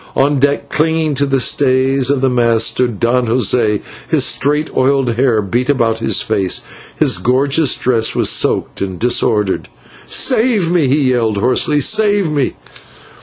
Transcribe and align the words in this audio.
On 0.15 0.39
the 0.39 0.47
deck, 0.47 0.69
clinging 0.69 1.13
to 1.13 1.27
the 1.27 1.39
stays 1.39 2.09
of 2.09 2.21
the 2.21 2.27
mast, 2.31 2.65
stood 2.69 2.99
Don 2.99 3.27
José 3.27 3.81
his 4.09 4.25
straight 4.25 4.75
oiled 4.75 5.11
hair 5.13 5.43
beat 5.43 5.69
about 5.69 5.99
his 5.99 6.23
face, 6.23 6.61
his 6.97 7.19
gorgeous 7.19 7.75
dress 7.75 8.15
was 8.15 8.31
soaked 8.31 8.81
and 8.81 8.97
disordered. 8.97 9.67
"Save 10.07 10.71
me!" 10.71 10.87
he 10.87 11.11
yelled 11.11 11.37
hoarsely, 11.37 11.79
"save 11.79 12.31
me!" 12.31 12.55